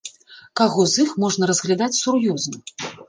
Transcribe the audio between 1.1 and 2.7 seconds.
можна разглядаць сур'ёзна?